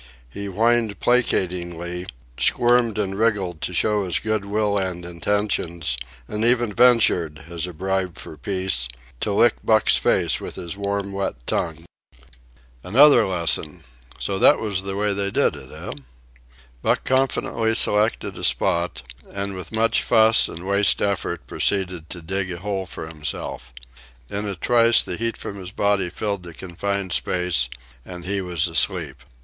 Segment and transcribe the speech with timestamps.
[0.31, 5.95] He whined placatingly, squirmed and wriggled to show his good will and intentions,
[6.27, 8.87] and even ventured, as a bribe for peace,
[9.19, 11.85] to lick Buck's face with his warm wet tongue.
[12.83, 13.83] Another lesson.
[14.17, 15.91] So that was the way they did it, eh?
[16.81, 22.51] Buck confidently selected a spot, and with much fuss and waste effort proceeded to dig
[22.51, 23.71] a hole for himself.
[24.31, 27.69] In a trice the heat from his body filled the confined space
[28.03, 29.17] and he was asleep.